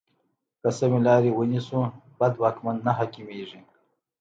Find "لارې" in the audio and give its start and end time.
1.07-1.31